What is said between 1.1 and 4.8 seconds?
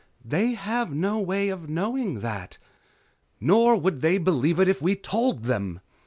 way of knowing that." "Nor would they believe it